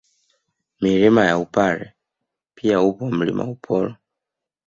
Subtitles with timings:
[0.81, 1.93] Milima ya Upare
[2.55, 3.95] pia upo Mlima Uporo